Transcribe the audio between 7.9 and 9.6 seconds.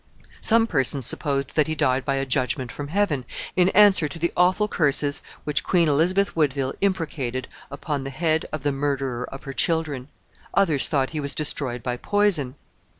the head of the murderer of her